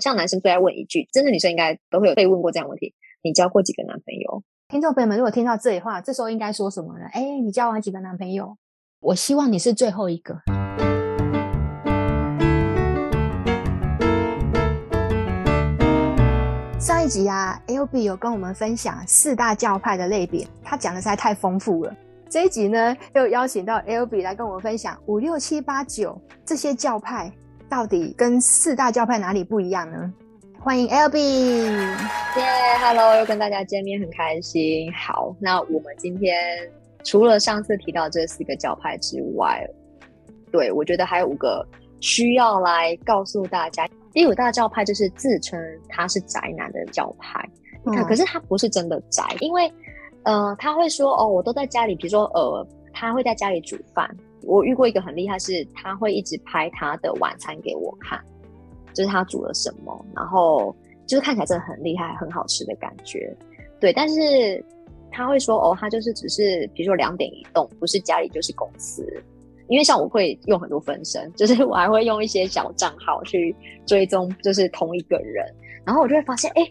[0.00, 4.42] 像男生最爱问一句，真的女生应该都会有被问过这样问题：你交过几个男朋友？
[4.68, 7.04] 听众朋友们，如果听到这里话，这时候应该说什么呢？
[7.12, 8.56] 哎，你交往几个男朋友？
[9.00, 10.38] 我希望你是最后一个。
[16.78, 21.94] 上一集啊，LB 有跟我们分享四大教派的类别，他讲的实在太丰富了。
[22.28, 27.30] 这一集呢，又邀请到 LB 来跟我们分享五六七八九这些教派
[27.70, 30.12] 到底跟四大教派哪里不一样呢？
[30.58, 31.96] 欢迎 LB，耶、
[32.36, 34.92] yeah，Hello，又跟大家见面，很开心。
[34.92, 36.36] 好，那我们今天
[37.04, 39.64] 除了上次提到这四个教派之外，
[40.50, 41.64] 对，我觉得还有五个
[42.00, 43.88] 需要来告诉大家。
[44.12, 45.56] 第五大教派就是自称
[45.88, 47.48] 他是宅男的教派，
[48.04, 49.72] 可是他不是真的宅，因为。
[50.24, 54.06] 呃，他会说哦，我都在家里，比如说呃，他会在家里煮饭。
[54.42, 58.20] 我遇过一个很厉害是，他会一直拍他的晚餐给我看，
[58.92, 60.74] 就是他煮了什么，然后
[61.06, 63.34] 就是看起来真的很厉害，很好吃的感觉。
[63.80, 64.64] 对，但是
[65.10, 69.06] 他会说哦，他就是只是比如说两点一动，不是家里就是公司。
[69.68, 73.54] 因为像我会用很多分身，就是我还会用一些小账号去
[73.86, 75.46] 追踪，就是同一个人，
[75.84, 76.68] 然后我就会发现，哎，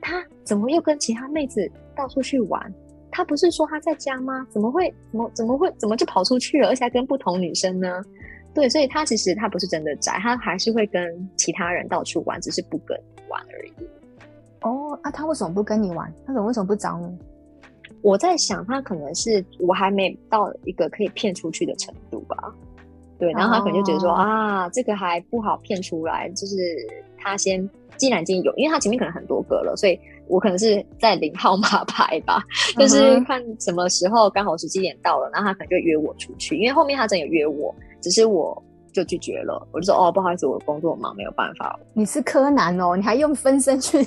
[0.00, 2.72] 他怎么又跟其他妹子到处去玩？
[3.16, 4.46] 他不是说他在家吗？
[4.50, 4.92] 怎么会？
[5.10, 5.72] 怎么怎么会？
[5.78, 6.68] 怎么就跑出去了？
[6.68, 8.04] 而且还跟不同女生呢？
[8.52, 13.72] 对，所以他其实他不是真的宅，他还是会跟其他人到处玩，只是不跟你玩而已。
[14.60, 16.12] 哦，啊，他为什么不跟你玩？
[16.26, 17.18] 他怎么为什么不找你？
[18.02, 22.54] 我在想，他可能是我还没到一个可以骗出去的程度吧。
[23.18, 26.56] 对，然后他可能就觉得说、哦、啊，这个还不好骗出来，就是
[27.18, 29.98] 他先既然已经有，因为他前面可能很多个了，所以。
[30.28, 32.42] 我可能是在领号码牌吧，
[32.76, 38.60] 就是看什么时候刚好十七点到了，然后他可能就约我出去，因为后面他真有约我，只是我
[38.96, 41.78] 就拒绝了，我就说哦，不好意思，我工作忙，没有办法。
[41.92, 44.02] 你是柯南哦，你还用分身去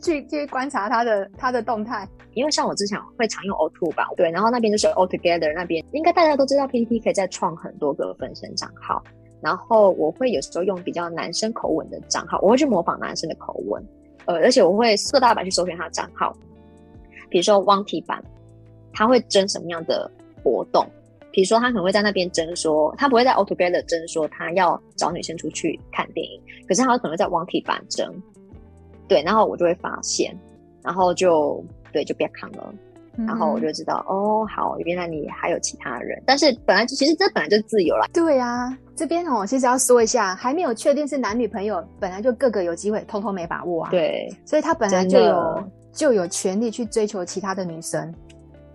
[0.00, 9.02] 去去观察他的他的动态，因为像我之前会常用 O two 吧，对，然后那边就是 All Together 那边，应该大家都知道 PPT 可以再创很多个分身账号，
[9.40, 13.84] 然后我会有时候用比较男生口吻的账号，我会去模仿男生的口吻。
[14.26, 16.32] 呃，而且我会各大版去搜寻他的账号，
[17.28, 18.22] 比如说汪 T 版，
[18.92, 20.08] 他会征什么样的
[20.44, 20.86] 活动？
[21.38, 28.12] 比如说他可能会在那边争说，他不会在 Together 征说他要找女生出去看电影，可是他可能会在汪 T 版争，
[29.06, 30.36] 对，然后我就会发现，
[30.82, 32.74] 然后就对，就别看了。
[33.18, 36.20] 然后我就知道，哦，好，原来你还有其他人。
[36.26, 38.04] 但是本来其实这本来就自由了。
[38.12, 43.90] 对啊，这边哦，其实要说一下，还没有确定是男女朋友，本来就各个有机会，通通没把握啊。
[43.92, 48.12] 对，所以他本来就有就有权利去追求其他的女生，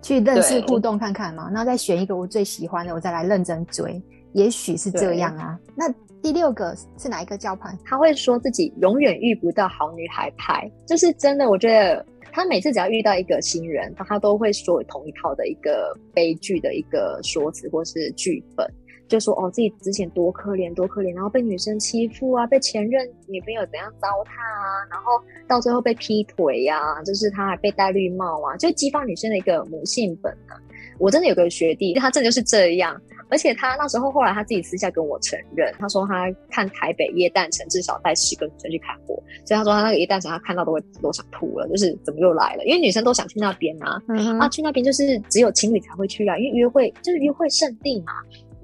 [0.04, 4.00] 去认识互动看看嘛，然后再选一个我最喜欢的，我再来认真追。
[4.34, 5.58] 也许是这样啊。
[5.74, 5.90] 那
[6.22, 7.76] 第六个是哪一个教派？
[7.84, 12.04] 他会说自己永远遇不到好女孩派，这是真的，我觉得。
[12.36, 18.68] 他每次只要遇到一个新人，他都会说同一套的一个悲剧的一个说辞或是剧本，
[19.08, 25.12] 就说哦，自己之前多可怜多可怜，然后被女生欺负啊，被前任女朋友怎样糟蹋啊，然后
[25.46, 30.56] 到最后被劈腿呀、啊，就是他还被戴绿帽啊，就激发女生的一个母性本能。
[30.98, 33.00] 我真的有个学弟，他真的就是这样。
[33.30, 42.64] 而且他那时候后来他自己私下跟我承认，他说他看台北耶诞城至少带十个女生去看过，所以他说他那个耶诞城他看到都会都想吐了，就是怎么又来了？
[42.64, 48.12] 因为女生都想去那边啊，嗯、啊去那边就是只有情侣才会去啊，因为约会就是约会圣地嘛。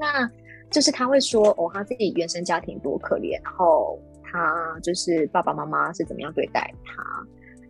[0.01, 0.29] 那
[0.71, 7.05] 就是他会说哦，他自己原生家庭多可怜，然后他就是爸爸妈妈是怎么样对待他，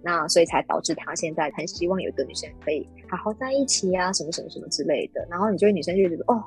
[0.03, 5.27] 那所以才导致他现在很希望有一个女生可以好好在一起啊，什么什么什么之类的。
[5.29, 6.43] 然后你就会女生就觉得哦。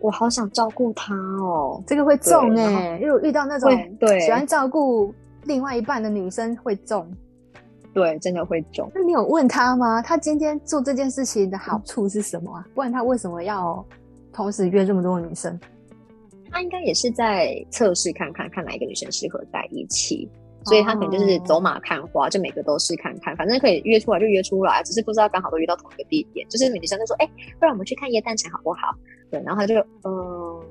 [0.00, 5.14] 我好想照顾他哦，这个会重哎、欸，因为我遇到那种对喜欢照顾
[5.44, 7.10] 另外一半的女生会重，
[7.94, 8.90] 对，真的会重。
[8.94, 10.02] 那你有问他吗？
[10.02, 12.66] 他今天做这件事情的好处是什么啊？
[12.74, 13.82] 不然他为什么要
[14.34, 15.58] 同时约这么多女生？
[16.50, 20.28] 他应该也是在测试看看，看哪一个女生适合在一起。
[20.66, 26.48] 所以他可能就是走马看花，就每个都试看看，反正可以约出来就约出来，只是不知道刚好都约到同一个地点。
[26.48, 28.96] 就是女生就说：“哎、欸，不然我们去看耶诞城好不好？”
[29.30, 30.62] 对，然后他就嗯，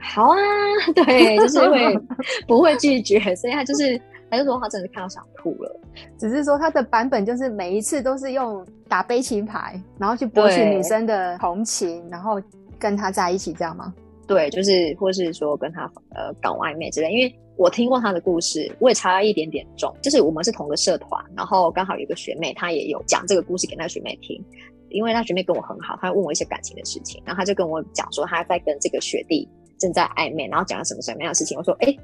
[0.00, 0.36] 好啊，
[0.94, 1.98] 对，就是会
[2.46, 4.00] 不会拒绝，所以他就是
[4.30, 5.80] 他就说他真的看到想吐了。
[6.16, 12.40] 只是说他的版本就是每一次都是用打悲情牌，然后去博取女生的同情，然后
[12.82, 13.94] 跟他在一起，这样吗？
[14.26, 15.84] 对，就是或是说跟他
[16.14, 17.32] 呃搞暧昧之类，因为。
[17.58, 24.42] 我听过他的故事，我也插了一点点中，就是我们是同个社团，然后刚好有一个学妹，她也有讲这个故事给那学妹听，
[24.88, 29.46] 因为那学妹跟我很好，她问我一些感情的事情，然后她就跟我讲说她在跟这个学弟
[29.78, 31.94] 正在暧昧，然后讲了什么什么样的事情，我说哎，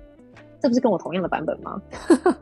[0.61, 1.81] 这不是跟我同样的版本吗？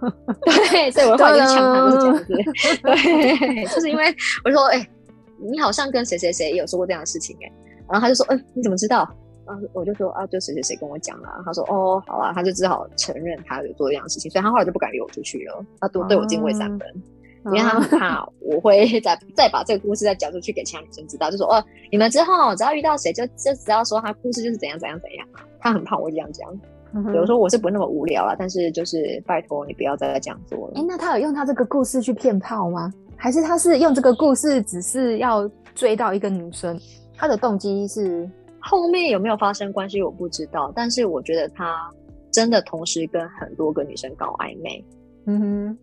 [0.45, 2.25] 对，所以我后来就抢他，就是这样子。
[2.83, 4.91] 对，就是因为我说，哎、欸，
[5.39, 7.53] 你好像跟谁谁谁也有说过这样的事情、欸，哎，
[7.89, 9.09] 然后他就说，嗯、欸，你怎么知道？
[9.47, 11.29] 然后，我就说啊，就谁谁谁跟我讲了。
[11.45, 16.81] 他说，哦，好啊，他就只好承认他有做这样的事情，所以他后来就不敢约我出去了，他多对我敬畏三分。
[16.95, 17.03] 嗯
[17.47, 25.29] 因为他很怕我会 再再把这个故事再讲出去给其他女生知道，就说哦，你们之后只要遇到谁，就就只要说他故事就是怎样怎样怎样。
[25.61, 26.51] 他很怕我这样讲，
[26.93, 30.73] 嗯、比如说我是不那么无聊啊，但是就是拜托你不要再这样做了。
[30.75, 32.93] 哎，那他有用他这个故事去骗炮吗？
[33.15, 36.77] 还是他是用这个故事只是要追到一个女生？
[37.17, 38.29] 他的动机是
[38.61, 41.91] 后面有没有发生关系我不知道，但是我觉得他
[42.31, 44.85] 真的同时跟很多个女生搞暧昧。
[45.27, 45.79] 嗯哼。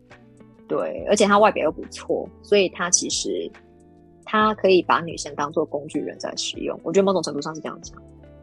[0.66, 3.52] 对，而且他外表又不错，所以他其实
[4.24, 6.80] 他可以把女生当做工具人在使用。
[6.84, 7.96] 我觉得某种程度上是这样讲，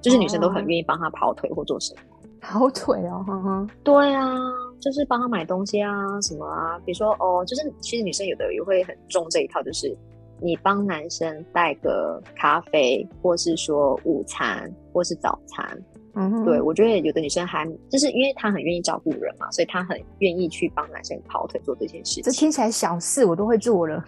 [0.02, 2.00] 就是女生都很愿意帮他跑腿或做什么。
[2.40, 3.66] 跑腿哦。
[3.82, 4.38] 对啊，
[4.80, 9.96] 就是帮他买东西啊，什么啊，比如说哦，就是其实女生有的也会很重这一套，就是
[10.42, 15.82] 你帮男生带个咖啡，或是说午餐，或是早餐。
[16.14, 22.24] 嗯，对，我觉得有的女生还就是因为她很愿意照顾人嘛，所以她很愿意去帮男生跑腿做这件事情。
[22.24, 24.04] 这听起来小事我都会做了，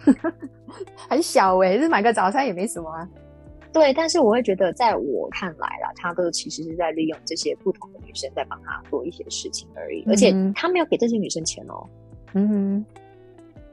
[1.09, 3.07] 很小哎、欸，就是买个早餐也没什么啊。
[3.71, 11.89] 对，但是我会觉得，在我看来啦，他都其实是在利用这些不同的女生在帮他做一些事情而已，嗯、而且他没有给这些女生钱哦、喔。
[12.33, 12.85] 嗯哼。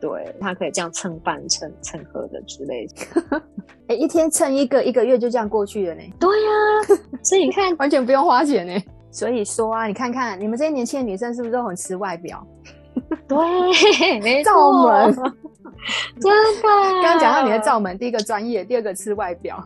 [0.00, 3.42] 对，他可以这样蹭饭蹭蹭喝的之类的，
[3.88, 6.00] 哎、欸，一天蹭一个，一个月就这样过去了呢。
[6.18, 6.76] 对呀、啊，
[7.22, 8.82] 所以你看，完全不用花钱呢。
[9.10, 12.46] 所以说啊，你看看你们这些年轻的女生是不是都很吃外表？
[13.28, 13.38] 对，
[14.22, 15.14] 没错，罩门，
[16.20, 16.62] 真的。
[16.62, 19.62] 刚刚讲到你的罩门，第一个专业，第二个吃外表。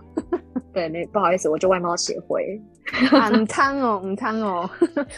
[0.74, 2.60] 对，没不好意思，我就外貌协会。
[3.08, 4.68] 很汤哦，很汤哦！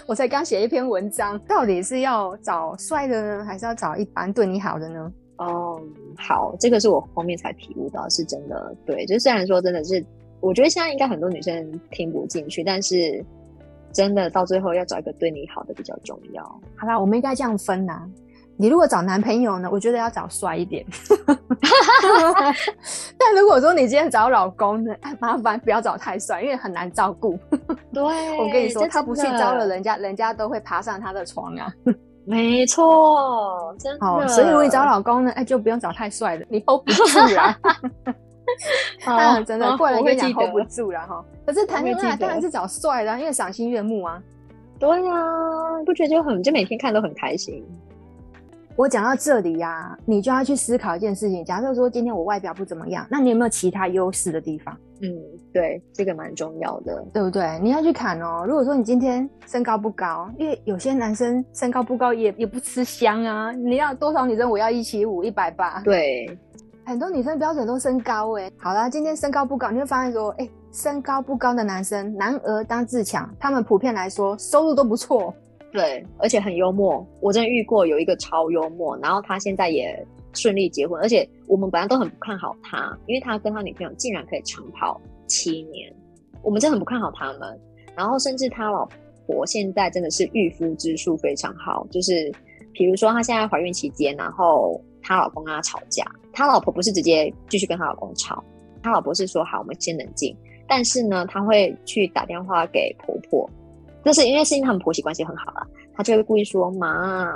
[0.07, 5.13] 我才刚写一篇文章，到底是要找帅的呢，还是要找一般对你好的呢？
[5.39, 8.77] 哦、嗯，好，这个是我后面才体悟到，是真的。
[8.87, 10.05] 对，就虽然说真的是，
[10.41, 13.25] 我觉得现在应该很多女生听不进去，但是
[13.93, 16.43] 真的到最后要找一个对你好的比较重要。
[16.77, 18.09] 好啦，我们应该这样分呐、啊。
[18.59, 20.85] 你如果找男朋友呢，我觉得要找帅一点。
[23.19, 27.39] 但如果说你今天找老公呢，哎，麻烦不要找太帅，因为很难照顾。
[27.93, 28.03] 对，
[28.39, 31.73] 我跟你说，他不去招惹人家，人家都会爬上他的床啊。
[32.25, 34.05] 没错，真的。
[34.05, 37.57] 好，所以如果你找老公呢，哎，就不用找太帅的，你 hold 不住啦。
[39.05, 41.25] 啊，真的，过来跟你讲 hold 不住了哈。
[41.45, 44.21] 可是谈恋爱当然是找帅的，因为赏心悦目啊。
[44.79, 45.23] 对啊，
[45.85, 47.65] 不觉得就很，就每天看都很开心。
[48.77, 51.43] 我讲到这里呀、啊，你就要去思考一件事情。
[51.43, 54.77] 假设说今天我外表不怎么样，那你有没有其他优势的地方？
[55.01, 55.09] 嗯，
[55.51, 57.59] 对，这个蛮重要的，对不对？
[57.63, 58.45] 你要去砍哦。
[58.47, 63.51] 如果说你今天身高不高，因为有些男生身高不高也也不吃香啊。
[63.51, 64.51] 你要多少女生？
[64.51, 65.81] 我要一七五、一百八。
[65.81, 66.39] 对，
[66.85, 68.53] 很多女生标准都身高诶。
[68.59, 75.35] 好啦，今天身高不高，你会发现说，哎，身高不高的男生，男儿当自强，他们普遍来说收入都不错。
[75.77, 77.07] 对，而且很幽默。
[77.21, 80.03] 我真的遇过有一个超幽默，然后他现在也
[80.33, 85.95] 顺利结婚，而且我们本来都很不看好他，因为他跟他女朋友竟然可以长跑七年，
[86.43, 87.61] 我们真的很不看好他们。
[87.95, 88.89] 然后甚至他老
[89.27, 92.33] 婆现在真的是驭夫之术非常好，就是
[92.73, 98.43] 比如说他现在怀孕期间，然后他老公跟他吵架，他老婆不是直接继续跟他老公吵，
[98.83, 100.35] 他老婆是说好，我们先冷静，
[100.67, 103.47] 但是呢，他会去打电话给婆婆。
[104.07, 107.29] 就是因为是因为他们婆媳关系很好啊，他就会故意说：“妈，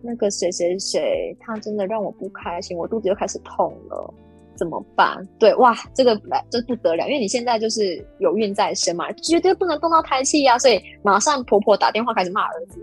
[0.00, 4.14] 那个谁谁谁，他真的让我不开心，我肚子又开始痛了，
[4.54, 12.78] 怎么办？”对，哇，这个来这不得了，因为你现在就是有孕在身嘛，绝对不能动到胎气呀，所以马上婆婆打电话开始骂儿子，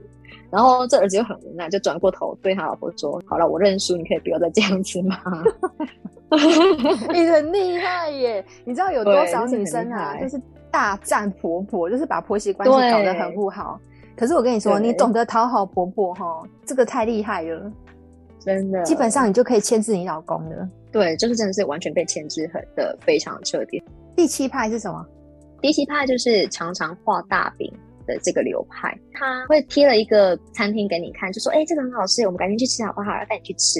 [0.52, 5.18] 然后这儿子又很无奈，就转过头对他老婆说：“好了，我认输，你可以不要再这样子吗？”
[7.14, 10.42] 你很厉害耶，你知道有多少女生啊，就是。
[10.72, 13.80] 大战婆婆，就是把婆媳关系搞得很不好。
[14.16, 17.72] 可是我跟你说，你懂得讨好婆婆哈，这个太厉害了，
[18.40, 18.82] 真的。
[18.84, 20.70] 基本上你就可以牵制你老公了。
[20.92, 23.82] 对，就是真的是完全被牵制很的非常彻底。
[24.16, 25.06] 第七派是什么？
[25.62, 27.72] 第七派就是常常画大饼
[28.06, 33.12] 的这个流派，他会贴了一个餐厅给你看，就说：“哎、欸，这个很好吃，我们赶紧去吃好不好？
[33.12, 33.80] 要带你去吃。”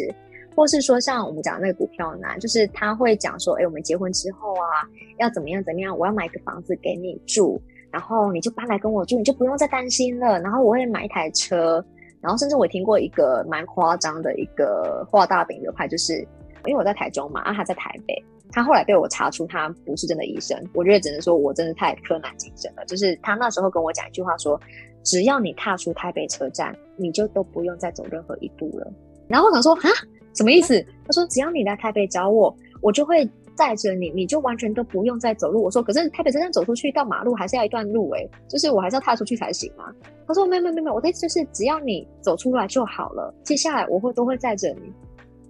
[0.56, 10.40] 或是说，像我们讲的那个股票男，就是他会讲说，哎、我们结婚之后啊，要怎么样怎么样，我要买一个房子给你住，然后你就搬来跟我住，你就不用再担心了。
[10.42, 11.84] 然后我会买一台车，
[12.20, 16.20] 然后甚至我听过一个蛮夸张的一个画大饼流派，就是
[16.66, 18.14] 因为我在台中嘛，啊，他在台北，
[18.52, 22.86] 他后来被我查出他不是真的医生，我觉得只能说我真的太柯南精神了。
[22.86, 24.60] 就是他那时候跟我讲一句话说，
[25.04, 28.92] 只要你踏出台北车站，你就都不用再走任何一步了。
[29.28, 29.90] 然后我想说啊，
[30.34, 30.84] 什么意思？
[31.06, 35.62] 他说只要你来台北找我，我就会载着你，你就完全都不用再走路。
[35.62, 39.94] 我说可是台北真正走出去到马路还是要一段路诶、欸，就是我还是要踏出去才行嘛。
[40.26, 44.92] 他说没有没有没有，我的意思就是只要你走出来就好了，接下来我会都会载着你。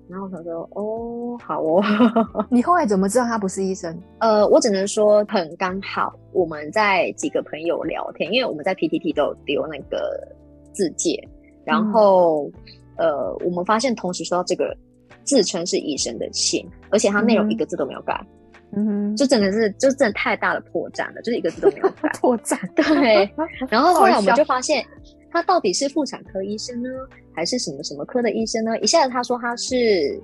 [0.09, 1.81] 然后他说哦好哦，
[2.49, 3.97] 你后来怎么知道他不是医生？
[4.17, 10.27] 呃，我只能说很刚好，我们在几个朋友聊天，因为我们在 PTT 都有丢那个
[10.73, 11.23] 字界，
[11.63, 12.47] 然后。
[12.47, 12.53] 嗯
[13.01, 14.77] 呃，我们发现同时收到这个
[15.23, 18.19] 自称是医生的信，而且他内容一个字都没有改，
[18.73, 22.57] 嗯哼，就真的是，就真的太大的破绽了，就是一个字都没有改， 破绽。
[22.75, 23.29] 对，
[23.69, 24.85] 然后后来我们就发现，
[25.31, 26.89] 他到底是妇产科医生呢，
[27.35, 28.77] 还是什么什么科的医生呢？
[28.79, 30.21] 一下子他说他是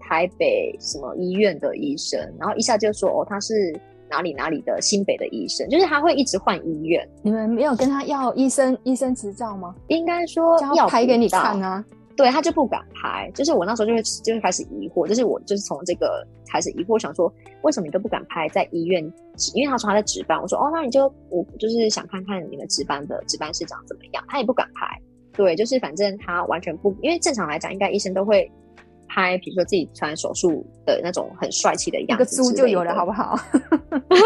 [0.00, 3.78] 台北什么医院的医生，然后一下就说哦，他是。
[4.12, 7.08] 哪里哪里的新北的医生，就是他会一直换医院。
[7.22, 9.72] 你们没有跟他要医生医生执照吗？
[9.86, 11.84] 应该说要拍给你看啊。
[12.16, 13.30] 对，他就不敢拍。
[13.34, 19.02] 就是我那时候就会就会开始疑惑，就是我就是从这个开始疑惑，想说为什么你都不敢拍在医院？
[19.54, 20.40] 因为他说他在值班。
[20.40, 24.24] 我说哦，那你就我就是想看看你们值班的值班室长怎么样。
[24.28, 24.86] 他也不敢拍。
[25.32, 28.50] 对，就是反正他完全不，因为正常来讲，应该医生都会。
[29.12, 33.36] 拍，比如说自己穿手术的那种很帅气的样子，那个租就有了，好不好？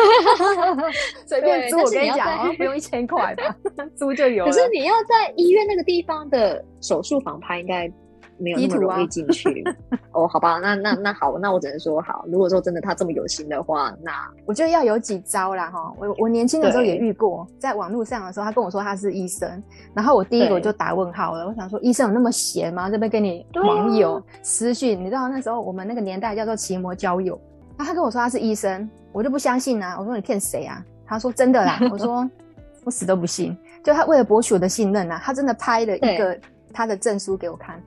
[1.26, 3.56] 随便租，我跟你讲，不用一千块吧，
[3.96, 4.52] 租就有了。
[4.52, 7.90] 可是你要在医院那个地方的手术房拍，应该。
[8.38, 9.64] 没有那么容易进去
[10.12, 12.24] 哦，好吧，那那那好，那我只能说好。
[12.28, 14.12] 如果说真的他这么有心的话，那
[14.44, 15.92] 我觉得要有几招啦哈。
[15.98, 19.62] 我我年轻的时候也遇过，在网络上的时候，他跟我说他是医生，
[19.94, 21.46] 然后我第一个我就打问号了。
[21.46, 22.90] 我想说，医生有那么闲吗？
[22.90, 27.38] 这边跟你网友私讯，你知道那时候我们那个年代叫做奇摩交友。
[27.76, 29.96] 那他跟我说他是医生，我就不相信啊。
[29.98, 30.84] 我说你骗谁啊？
[31.06, 31.78] 他说真的啦。
[31.90, 32.28] 我说
[32.84, 33.56] 我死都不信。
[33.82, 36.38] 就他为了博取我的信任啊，他真的拍了一个
[36.72, 37.82] 他的证书给我看。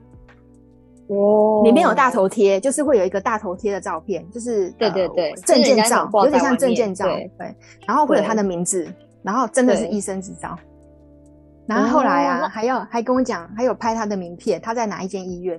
[1.08, 7.30] 哦，里面有大头贴，就是会有一个大头贴的照片，就是对对对，证件照，有点像证件照，对，
[7.86, 8.86] 然后会有他的名字，
[9.22, 10.54] 然后真的是医生执照，
[11.66, 15.58] 然后后来啊，还要还跟我讲，还有拍他的名片，他在哪一间医院，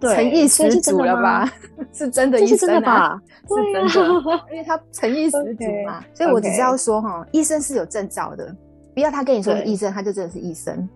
[0.00, 1.50] 诚意十足了吧？
[1.94, 3.18] 是真的医生啊，
[3.48, 4.20] 是真的，
[4.52, 8.54] 因为他诚意十足嘛，所以我只知道说哈，医生是有证照的，
[8.94, 10.86] 不要他跟你说是医生，他就真的是医生。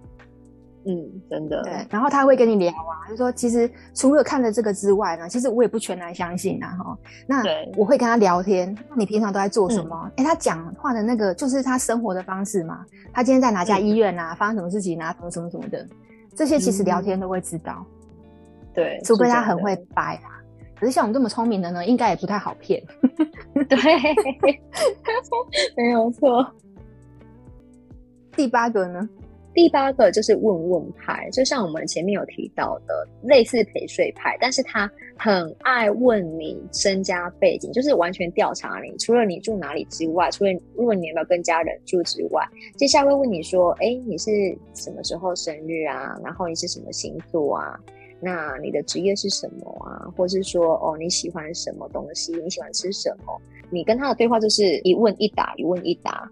[0.89, 1.63] 嗯，真的。
[1.65, 6.69] 对，然后他会跟你聊啊，就说其实除了看了这个之外呢，其实我也不全然相信啊。
[6.79, 6.99] 哈。
[7.27, 7.43] 那
[7.77, 10.11] 我会跟他聊天，那你平常都在做什么？
[10.17, 12.85] 哎、嗯，他讲话的那个就是他生活的方式嘛。
[13.13, 14.33] 他今天在哪家医院啊？
[14.33, 15.13] 嗯、发生什么事情啊？
[15.19, 15.87] 什么什么什么的，
[16.35, 17.85] 这些其实聊天都会知道。
[18.73, 20.39] 对、嗯，除非他很会掰啊。
[20.79, 22.81] 可是像我们这么聪明的呢，应该也不太好骗。
[23.69, 23.77] 对，
[25.77, 26.47] 没有错。
[28.37, 29.09] 第八个呢？
[29.57, 42.47] 第八个就是问问派，就像我们前面有提到的，类似陪睡派，但是他很爱问你身家背景，就是完全调查你，除了你住哪里之外，除了问你有没有跟家人住之外，
[42.77, 44.31] 接下来会问你说，哎，你是
[44.75, 46.21] 什么时候生日啊？
[46.23, 47.81] 然后你是什么星座啊？
[48.21, 50.05] 那你的职业是什么啊？
[50.15, 52.35] 或是说，哦，你喜欢什么东西？
[52.43, 53.41] 你喜欢吃什么？
[53.71, 56.31] 你跟他的对话就是一问一答，一问一答。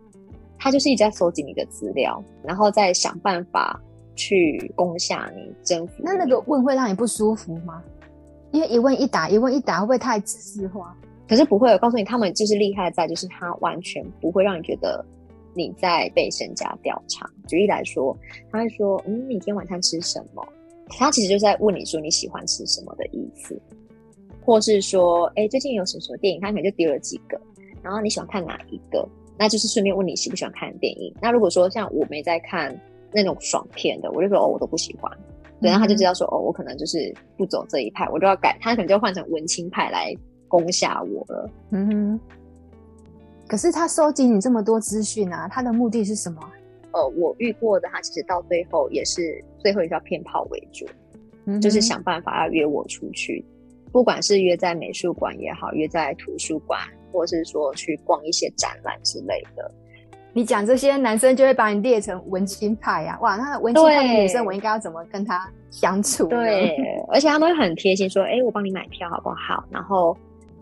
[0.65, 3.79] 他就是一直在搜集你的资料，然后再想办法
[4.17, 6.05] 去攻下你、征服你。
[6.05, 7.83] 那那个问会让你不舒服吗？
[8.51, 10.97] 因为一问一答，一问一答会不会太知识化？
[11.29, 15.05] 可是不会，我告诉你，他们就是厉害在，就是他完全不会让你觉得
[15.53, 17.29] 你在被身家调查。
[17.47, 18.17] 举例来说，
[18.51, 20.43] 他会说：“嗯，你今天晚餐吃什么？”
[20.89, 23.61] 他其实就是在问你说你喜欢吃什么的意思，
[24.43, 27.39] 或是说：“哎，最近有什么什么电影？”他可能就丢了几个，
[27.83, 29.07] 然后你喜欢看哪一个？
[29.39, 31.15] 那就是顺便问你喜不喜欢看电影。
[31.21, 32.75] 那如果说像我没在看
[33.13, 35.11] 那种爽片的，我就说哦，我都不喜欢。
[35.61, 40.15] 对，然后他就知道说哦，我可能就是不走这一派，我就要改，他可能就换成文青派来
[40.49, 41.51] 攻下我了。
[41.71, 42.21] 嗯哼。
[43.47, 46.41] 可是他收集你这么多资讯啊，他的目的是什么？
[46.93, 50.87] 呃，我遇过的他其实到最后也是最后一条骗炮为主，
[51.47, 53.45] 嗯，就是想办法要约我出去，
[53.93, 56.81] 不管是约在美术馆也好，约在图书馆。
[57.15, 59.71] 或是说去逛一些展览之类的，
[60.33, 63.23] 你讲这些男生就会把你列成文青派呀、啊！
[63.23, 66.27] 哇，那文青派的女生我应该要怎么跟他相处？
[66.27, 66.77] 对，
[67.09, 70.17] 而且他们会很贴心，说：“哎、欸，我帮你买票好不好？”然后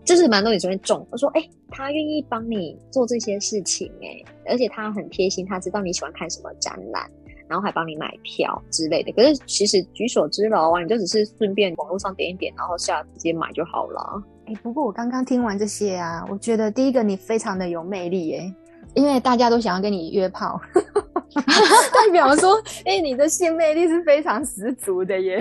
[0.05, 7.09] 就是蛮多女生会中，我说：“哎、欸，他愿意帮你做这些事情、欸，哎，而且他很贴心，他知道你喜欢看什么展览，
[7.47, 9.11] 然后还帮你买票之类的。
[9.13, 18.53] 可是其实举手之劳啊，你就只是顺便网络上点一点，然后下直接买就好了。”哎、欸，不过我刚刚听完这些啊，我觉得第一个你非常的有魅力，哎，
[18.93, 20.59] 因为大家都想要跟你约炮，
[21.33, 25.39] 代表说，哎、欸，你的性魅力是非常十足的耶。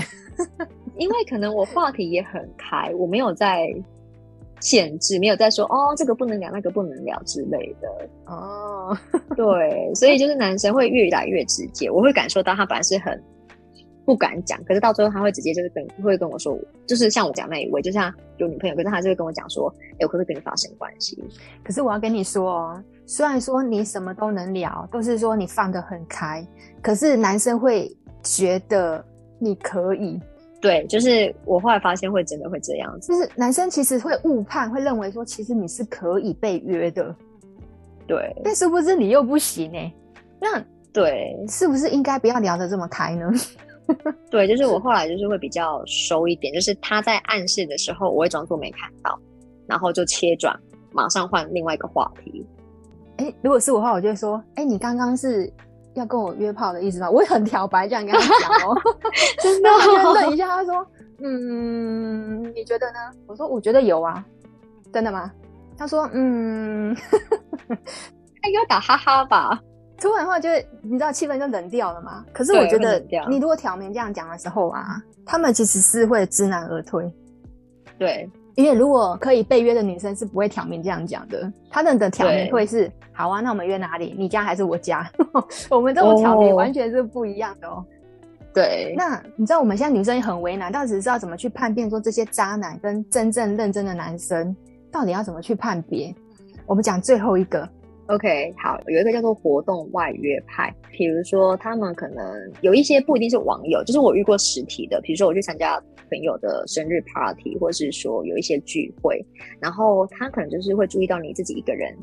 [0.97, 3.67] 因为可能我话题也很开，我没有在
[4.61, 7.89] 限制，没有在说哦，这个不能聊，那个不能聊之类的。
[8.27, 8.97] 哦，
[9.35, 13.21] 对，所以就是男生会越来越直接，我会感受到他本来是很。
[14.05, 21.23] 不敢讲，可是到最后他会直接就是跟会跟我说，就是像我讲那一位，就像有女朋友，可是他就会跟我讲说，哎、欸，我可不可以跟你发生关系？
[21.63, 26.47] 可是我要跟你说哦，虽然说你什么都能聊，都是说你放得很开，
[26.83, 27.91] 可是男生会
[28.23, 29.05] 觉得
[29.39, 30.21] 你可以。
[30.61, 37.15] 对，就是我后来发现会真的会这样子，就是男生其实会误判，会认为说其实你是可以被约的。
[38.07, 39.95] 对，但殊不知你又不行哎、欸？
[40.41, 43.29] 那对，是不是应该不要聊得这么开呢？
[44.31, 49.19] 对，就是我后来就是会比较收一点，就是他在暗示的时候，我会装作没看到，
[49.67, 50.59] 然后就切转，
[50.93, 52.47] 马上换另外一个话题。
[53.19, 55.53] 哎，如果是我的话，我就会说，哎，你刚刚是
[55.95, 57.11] 要跟我约炮的意思吗？
[57.11, 58.77] 我会很挑白这样跟他讲哦，
[59.43, 59.69] 真的。
[60.15, 60.87] 等一下，他说，
[61.23, 62.99] 嗯，你觉得呢？
[63.27, 64.25] 我说，我觉得有啊，
[64.93, 65.31] 真的吗？
[65.77, 66.95] 他说，嗯，
[67.69, 69.61] 他应该打哈哈吧。
[70.03, 70.49] 突然的话，就
[70.83, 72.25] 你知道气氛就冷掉了嘛。
[72.33, 77.09] 可是我觉得，你如果挑明这样讲的时候啊，他们其实是会知难而退。
[77.97, 81.51] 对，因为如果可以被约的女生是不会挑明这样讲的。
[81.71, 84.13] 他们的挑明会是：好啊，那我们约哪里？
[84.19, 85.09] 你家还是我家？
[85.71, 87.85] 我们这种挑明完全是不一样的哦。
[88.53, 88.97] 对。
[88.99, 94.57] 那你知道我们现在女生也很为难，到底是知道怎么去判别说这些渣男跟真正认真的男生
[94.91, 96.13] 到底要怎么去判别？
[96.67, 97.69] 我们讲最后一个。
[98.09, 102.25] OK，好，有一个叫做活动外约派，比如说他们可能
[102.61, 105.81] 有一些不一定是网友，就是我遇过实体的，比如说我去参加
[106.11, 109.25] 朋友的生日 party，或者是说有一些聚会，
[109.61, 111.97] 然后他可能就是会注意到你自己一个人，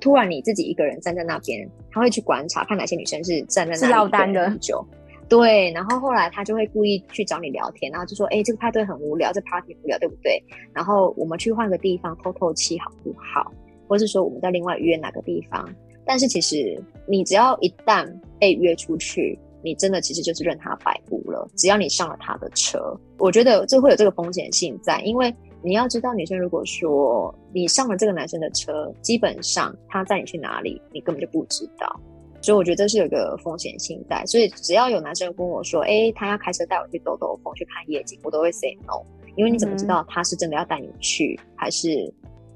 [0.00, 4.82] 突然你自己一个人站在那边，他会去观察看哪些女生是站在那里等很久，
[5.28, 10.42] 对，然后后来他就会故意去找你聊天，然后就说，哎，这个派对很无聊，这 party 很无聊，对不对？
[10.72, 13.52] 然后我们去换个地方透透气，好不好？
[13.92, 15.68] 或是说我们在另外约哪个地方，
[16.02, 21.46] 但是其实你只要一旦被约出去，你真的其实就是任他摆布了。
[21.58, 25.30] 只要你上了他的车，我觉得这会有这个风险性在，因为
[25.62, 32.00] 你要知道，女生如果说你上了这个男生的车，基本上他载你去哪里，你根本就不知道。
[32.40, 34.24] 所以我觉得这是有一个风险性在。
[34.24, 39.04] 所以只要有男生跟我说，诶，他要开车带我去兜兜风，去看夜景，我都会 say no，
[39.36, 42.10] 因为你怎么知道他是真的要带你去，还是？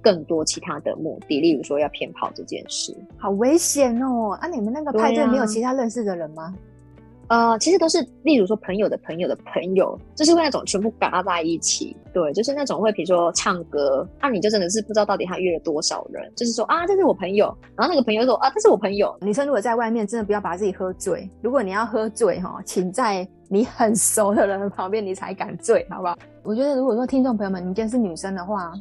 [0.07, 4.38] 更多其他的目的，例如说要骗炮这件事，好危险哦！
[4.40, 6.55] 啊，你们那个派对没有其他认识的人吗？
[7.27, 11.97] 啊、呃，其实都是，例如说朋友的朋友的朋友，就是会那种全部嘎在一起。
[12.12, 16.33] 对，就是那种会，比如说唱歌，那、啊、你就真的是不知道到底他约了多少人。
[16.37, 19.12] 就是说啊，这是我朋友，然后那个朋友说啊，这是我朋友。
[19.23, 21.29] 女生如果在外面，真的不要把自己喝醉。
[21.42, 26.16] 如果你要喝醉哈，请在你很熟的人旁边，你才敢醉，好不好？
[26.45, 28.73] 我觉得如果说听众朋友们，你今天是女生的话。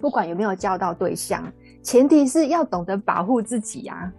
[0.00, 1.42] 不管有没有交到对象，
[1.82, 4.12] 前提是要懂得保护自己啊！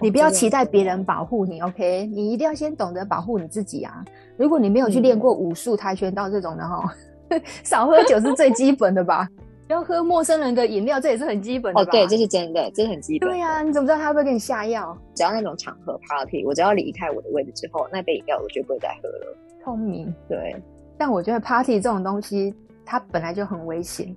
[0.00, 2.06] 你不要期待别人保护你，OK？
[2.06, 4.04] 你一定要先懂得保护你自己啊！
[4.36, 6.92] 如果你没有去练过武术、跆拳道这种的哈，
[7.62, 9.28] 少喝酒是最基本的吧？
[9.66, 11.88] 不要喝陌生人的饮料，这也是很基本的吧。
[11.88, 13.28] 哦，对，这是真的，这是很基本。
[13.30, 14.96] 对呀，你怎么知道他会不会给你下药？
[15.14, 19.36] 只要那种场合 party，我只要离开我的位置之后，那杯饮料我就不会再喝了。
[19.62, 20.54] 聪明，对。
[20.98, 24.14] 但我觉得 party 这种东西，它本来就很危险。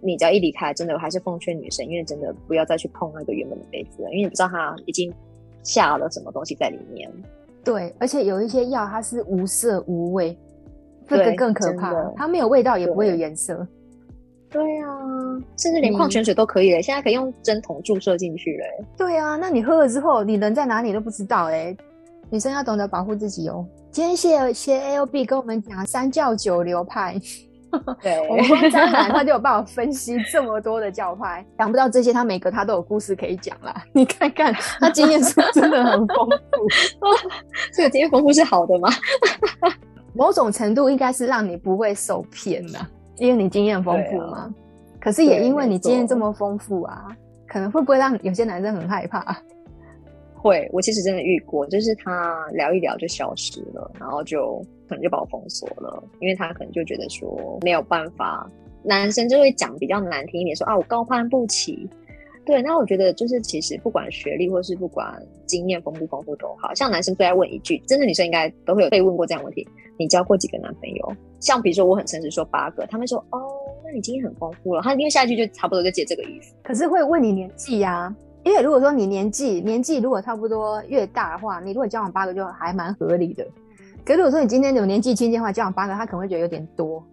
[0.00, 5.12] 你只要一离开，真的我还是奉劝女生，因为真的不要再去碰那个原本的杯子了，因为你不知道它已经
[5.62, 7.10] 下了什么东西在里面。
[7.64, 10.36] 对，而且有一些药它是无色无味，
[11.06, 11.92] 这个更可怕。
[12.16, 13.66] 它没有味道，也不会有颜色。
[14.50, 14.88] 对啊，
[15.58, 18.86] 甚至连矿泉水都可以了，现在可以用针筒注射进去了。
[18.96, 21.76] 对啊，那你喝了之后，你人在哪里都不知道哎。
[22.30, 23.66] 女生要懂得保护自己哦。
[23.90, 27.18] 今天谢谢 ALB 跟我们讲三教九流派。
[28.02, 33.74] 对，我们光渣男他就有办法分析这么多的教派，想不到这些他每个他都有故事可以讲啦。
[33.92, 37.06] 你看看他经验是真的很丰富，
[37.74, 38.88] 这个经验丰富是好的吗？
[40.14, 42.78] 某种程度应该是让你不会受骗的，
[43.18, 44.52] 因为你经验丰富嘛。
[45.00, 47.06] 可是也因为你经验这么丰富啊，
[47.46, 49.36] 可能会不会让有些男生很害怕？
[50.38, 58.50] 会，我其实真的遇过，就是他聊一聊就消失了，然后就可能就把我封锁了，因为他可能就觉得说没有办法，
[58.82, 61.88] 男生就会讲比较难听一点，说啊我高攀不起。
[62.46, 71.16] 对，那我觉得就是其实不管学历或是不管经验丰不丰富都好，像男生最爱问一句，真的女生应该都会有被问过这样问题：你交过几个男朋友？
[71.40, 73.38] 像比如说我很诚实说八个，他们说哦，
[73.84, 76.54] 那你经验很丰富了，他因为下一句就差不多就接这个意思。
[76.62, 83.46] 可是会问你年纪呀、因为如果说你年纪年纪如果差不多越大的话，你如果交往八个就还蛮合理的。
[84.04, 87.04] 可是如果说你今天有年纪轻轻的话，交往八个，他可能会觉得有点多。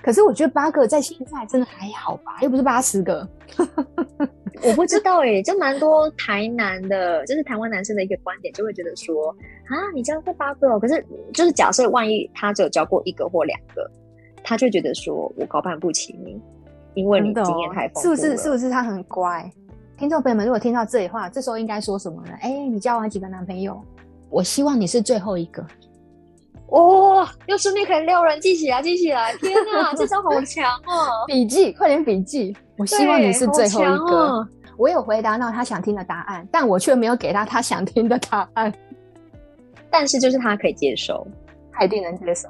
[0.00, 3.28] 可是我觉得八个在现在真的还好吧，又不是八十个。
[4.62, 9.30] 我不知道哎、欸，就蛮多台南的，就是台湾男生的一个观点，就会觉得说
[9.66, 10.78] 啊，你交过八个哦。
[10.78, 13.90] 可是就是假设万一他只有交过一个或两个，
[14.44, 16.40] 他就觉得说我高攀不起你，
[16.94, 18.16] 因为你经验太丰富了。
[18.16, 18.42] 是不是？
[18.42, 19.50] 是不是他很乖？
[20.02, 22.32] 听众朋友们，如果听到这里话，这时候应该说什么呢？
[22.40, 23.80] 哎、欸，你交往几个男朋友？
[24.30, 25.64] 我希望你是最后一个。
[26.70, 29.32] 哦，又顺便可以撩人，记起来，记起来！
[29.36, 31.24] 天哪， 这招好强哦！
[31.28, 32.52] 笔记，快点笔记！
[32.78, 34.26] 我希望你是最后一个。
[34.26, 38.74] 哦、我有回答到他想听的答案，但我却没有给他他想听的答案。
[39.88, 41.24] 但是就是他可以接受，
[41.70, 42.48] 他一定能接受。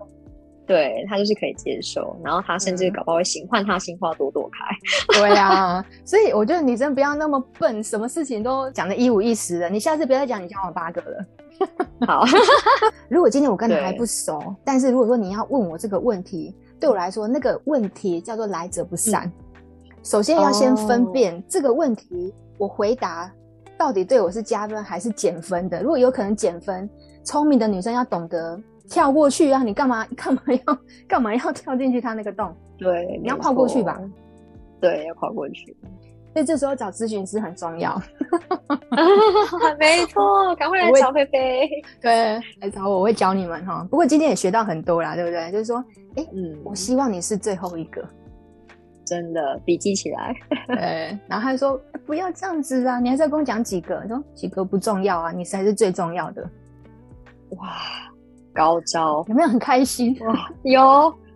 [0.64, 5.18] 对，他就是可以接受，然后他甚至搞不好会心换、嗯、他心花朵朵开。
[5.18, 9.68] 对呀、啊，所以我觉得女生不要那么笨，什么事情都讲的一五一十的。
[9.68, 11.27] 你下次不要再讲你交往八个了。
[12.07, 12.25] 好，
[13.11, 19.27] 如果今天我跟你还不熟，但是如果说你要问我这个问题，对我来说那个问题叫做来者不善。
[19.27, 19.33] 嗯、
[20.05, 23.31] 首先要先分辨这个问题，我回答
[23.77, 25.83] 到底对我是加分还是减分的。
[25.83, 26.88] 如果有可能减分，
[27.25, 28.59] 聪明的女生要懂得。
[28.92, 29.62] 跳过去啊！
[29.62, 30.78] 你干嘛干嘛要
[31.09, 32.55] 干嘛要跳进去他那个洞？
[32.76, 33.98] 对，你要跨过去吧？
[34.83, 35.74] 对，要跨过去。
[36.35, 38.00] 所以这时候找咨询师很重要。
[39.81, 41.70] 没错，赶快来找菲菲。
[42.02, 43.87] 对，来找我，我会教你们哈。
[43.90, 45.50] 不过今天也学到很多啦，对不对？
[45.50, 45.83] 就是说，
[46.16, 48.07] 哎、欸，嗯，我希望你是最后一个。
[49.07, 50.35] 真的，笔记起来。
[50.68, 54.07] 对，然后他说、欸、不要这样子啊，你还是要跟我讲几个？
[54.07, 56.42] 说几个不重要啊，你才是最重要的。
[57.57, 58.12] 哇。
[58.54, 60.16] 高招有没有很开心？
[60.20, 60.82] 哇，有，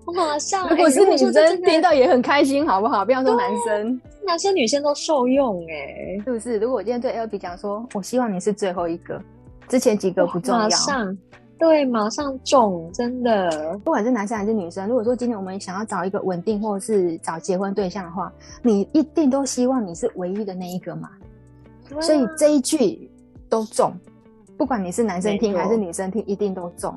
[0.04, 0.68] 我马上。
[0.70, 3.04] 如果是女生听到也很开心，好不好？
[3.04, 6.58] 不要说男生，男生女生都受用哎，是不是？
[6.58, 9.20] 如果我今天对 Albee 讲说，我希望你是最后一个，
[9.68, 10.62] 之前几个不重要。
[10.62, 11.18] 马上，
[11.58, 13.78] 对，马上中，真的。
[13.84, 21.08] 不管是男生还是女生，如果说今天我们想要找一个稳定或者是找结婚对象的话，你一定都希望你是唯一的那一个嘛。
[21.96, 23.10] 啊、所以这一句
[23.48, 23.92] 都中。
[24.56, 26.94] 不管你是男生听还是女生听，一定都中。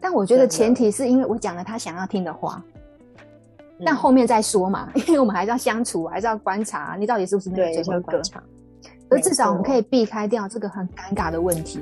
[0.00, 2.62] 但我觉得前提是因为我讲了他想要听的话，
[3.84, 8.42] 但后面再说嘛， 因为我们还是要相处，还是要观察你到底是不是那个最后观察。
[9.10, 11.80] 而至少我们可以避开掉这个很尴尬的问题。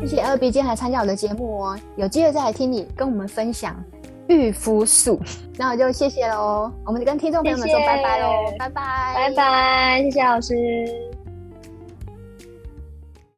[0.00, 3.76] 谢谢 Albee 今天来参加我的节目哦，有机会再来听你跟我们分享。
[4.30, 5.20] 驭夫素，
[5.58, 6.70] 那我就谢谢喽。
[6.86, 11.09] 我们跟听众朋友们说拜拜喽，拜拜，拜拜，谢谢老师。